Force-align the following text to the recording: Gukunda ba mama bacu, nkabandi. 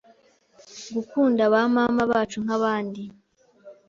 Gukunda 0.95 1.41
ba 1.53 1.61
mama 1.75 2.03
bacu, 2.11 2.37
nkabandi. 2.43 3.03